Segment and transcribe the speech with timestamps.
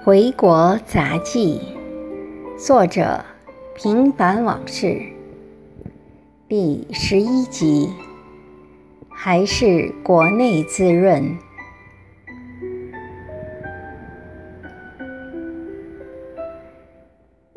[0.02, 1.60] 《回国杂记》，
[2.58, 3.22] 作者：
[3.74, 4.98] 平凡往事，
[6.48, 7.90] 第十一集，
[9.10, 11.36] 还是国内滋润。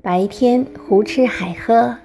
[0.02, 1.96] 白天胡吃海喝，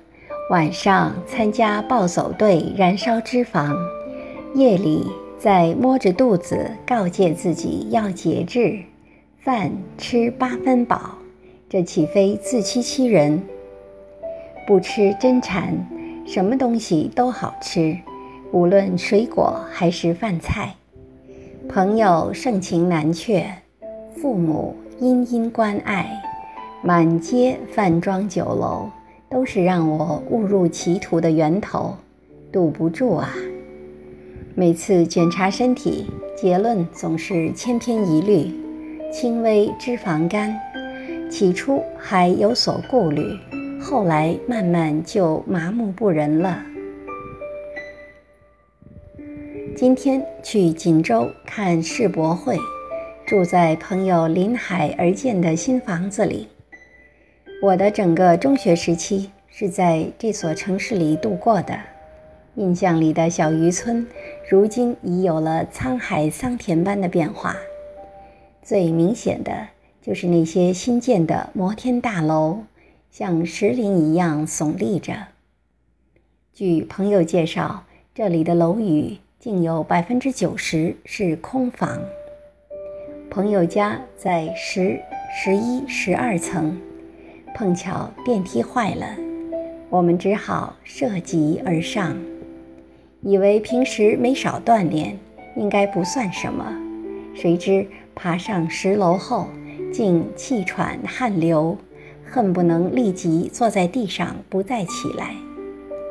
[0.52, 3.77] 晚上参加暴走队燃烧脂肪，
[4.55, 5.05] 夜里
[5.36, 8.84] 再摸着肚子告诫自己要节制。
[9.48, 11.16] 饭吃八分饱，
[11.70, 13.41] 这岂非自欺欺人？
[14.66, 15.75] 不吃真馋，
[16.27, 17.97] 什么东西都好吃，
[18.53, 20.75] 无论水果还是饭菜。
[21.66, 23.42] 朋友盛情难却，
[24.15, 26.23] 父母殷殷关爱，
[26.83, 28.91] 满街饭庄酒楼，
[29.30, 31.97] 都是让我误入歧途的源头，
[32.53, 33.33] 堵不住啊！
[34.55, 36.05] 每次检查身体，
[36.37, 38.67] 结论总是千篇一律。
[39.11, 40.55] 轻微脂肪肝，
[41.31, 43.23] 起初还有所顾虑，
[43.81, 46.62] 后来慢慢就麻木不仁了。
[49.75, 52.59] 今天去锦州看世博会，
[53.27, 56.47] 住在朋友临海而建的新房子里。
[57.62, 61.75] 我的整个中学时期是在这所城市里度过的，
[62.56, 64.06] 印象里的小渔村，
[64.50, 67.56] 如今已有了沧海桑田般的变化。
[68.69, 69.69] 最明显的
[70.02, 72.64] 就是那些新建的摩天大楼，
[73.10, 75.28] 像石林一样耸立着。
[76.52, 81.98] 据朋友介绍，这里的楼宇竟有百分之九十是空房。
[83.30, 85.00] 朋友家在十、
[85.42, 86.78] 十一、十二层，
[87.55, 89.16] 碰巧电梯坏了，
[89.88, 92.14] 我们只好涉级而上。
[93.22, 95.19] 以为平时没少锻炼，
[95.56, 96.70] 应该不算什么，
[97.34, 97.87] 谁知。
[98.21, 99.47] 爬上十楼后，
[99.93, 101.77] 竟气喘汗流，
[102.29, 105.37] 恨不能立即坐在地上不再起来。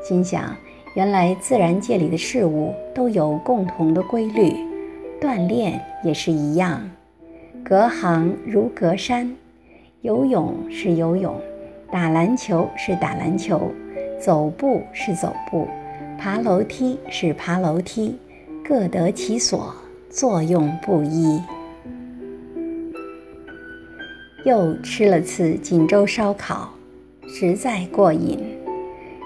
[0.02, 0.56] 心想，
[0.96, 4.54] 原来自然界里的事物都有共同的规律，
[5.20, 6.90] 锻炼也是一样。
[7.62, 9.36] 隔行如隔山，
[10.00, 11.36] 游泳是游泳，
[11.92, 13.70] 打篮球是打篮球，
[14.18, 15.68] 走步是走步，
[16.18, 18.18] 爬楼梯是爬楼梯，
[18.64, 19.76] 各得其所，
[20.10, 21.38] 作用不一。
[24.48, 26.70] 又吃了次锦州烧烤，
[27.28, 28.40] 实在过瘾。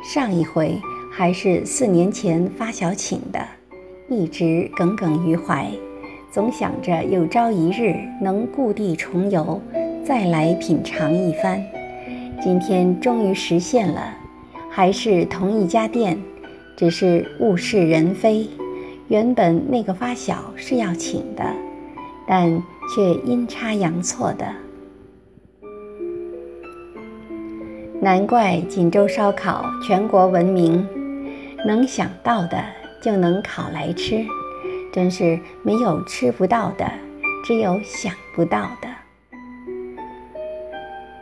[0.04, 3.40] 上一回还是四年前发小请的，
[4.10, 5.70] 一直耿耿于怀，
[6.32, 9.62] 总想着有朝一日能故地重游，
[10.04, 11.64] 再来品尝一番。
[12.42, 14.18] 今天终于实现了，
[14.72, 16.20] 还是同一家店，
[16.76, 18.50] 只是物是人非。
[19.08, 21.46] 原本那个发小是要请的，
[22.28, 22.60] 但
[22.96, 24.52] 却阴差阳错的。
[28.04, 30.84] 难怪锦州烧烤全国闻名，
[31.68, 32.58] 能想到的
[33.00, 34.26] 就能烤来吃，
[34.92, 36.92] 真是没有吃不到的，
[37.46, 38.90] 只有想不到的。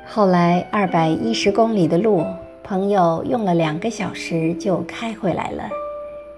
[0.05, 2.23] 后来二百一十公里的路，
[2.63, 5.69] 朋友用了两个小时就开回来了，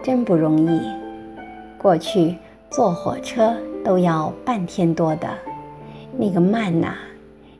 [0.02, 0.82] 真不容易。
[1.78, 2.36] 过去
[2.72, 5.30] 坐火车都要半天多的，
[6.18, 6.96] 那个慢呐，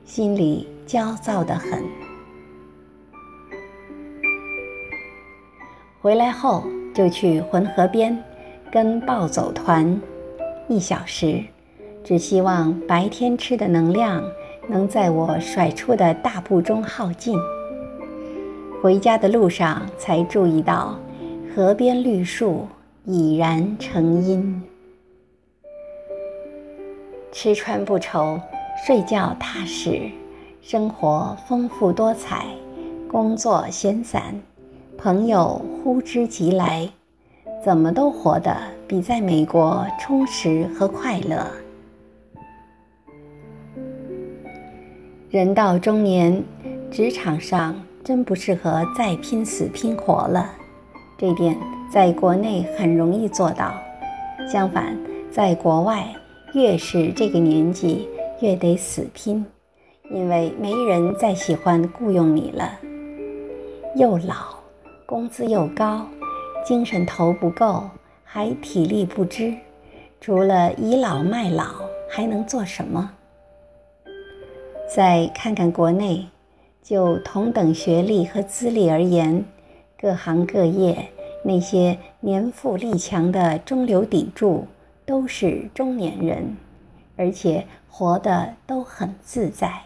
[0.04, 1.84] 心里焦躁得很。
[6.02, 6.64] 回来后
[6.96, 8.18] 就去浑河边
[8.72, 10.02] 跟暴走团
[10.68, 11.44] 一小时，
[12.04, 14.24] 只希望白天吃的能量
[14.68, 17.38] 能在我甩出的大步中耗尽。
[18.82, 20.98] 回家的路上才注意到，
[21.56, 22.68] 河边绿树
[23.06, 24.64] 已然成荫。
[27.32, 28.40] 吃穿不愁，
[28.88, 30.10] 睡觉踏实，
[30.64, 32.48] 生活丰富多彩，
[33.08, 34.34] 工作闲散。
[35.04, 36.88] 朋友呼之即来，
[37.66, 38.56] 怎么都活得
[38.88, 41.48] 比在美国充实和快乐。
[45.32, 46.44] 人到中年，
[46.92, 50.52] 职场上真不适合再拼死拼活了，
[51.18, 51.58] 这点
[51.92, 53.74] 在国内很容易做到。
[54.48, 54.96] 相反，
[55.32, 56.06] 在国外，
[56.54, 58.08] 越是这个年纪，
[58.40, 59.44] 越得死拼，
[60.12, 62.78] 因为没人再喜欢雇佣你了，
[63.96, 64.61] 又老。
[65.12, 66.08] 工资又高，
[66.66, 67.90] 精神头不够，
[68.24, 69.54] 还体力不支，
[70.22, 71.66] 除了倚老卖老，
[72.10, 73.12] 还能做什么？
[74.96, 76.30] 再看看国内，
[76.82, 79.44] 就同等学历和资历而言，
[80.00, 81.10] 各行各业
[81.44, 84.66] 那些年富力强的中流砥柱
[85.06, 86.56] 都是中年人，
[87.18, 89.82] 而且活得都很自在。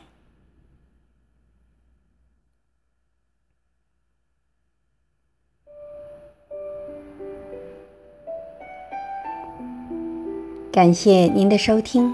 [10.76, 12.14] 感谢您的收听，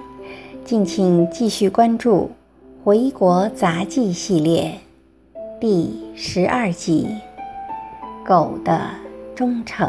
[0.63, 2.29] 敬请继续关注
[2.85, 4.77] 《回国杂技》系列
[5.59, 7.07] 第十二集
[8.23, 8.87] 《狗的
[9.35, 9.87] 忠诚》。